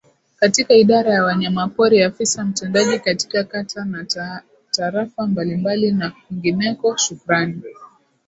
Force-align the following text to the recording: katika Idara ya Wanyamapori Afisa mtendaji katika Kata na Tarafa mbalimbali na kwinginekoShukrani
katika 0.39 0.73
Idara 0.73 1.13
ya 1.13 1.23
Wanyamapori 1.23 2.03
Afisa 2.03 2.45
mtendaji 2.45 2.99
katika 2.99 3.43
Kata 3.43 3.85
na 3.85 4.05
Tarafa 4.71 5.27
mbalimbali 5.27 5.91
na 5.91 6.11
kwinginekoShukrani 6.11 7.61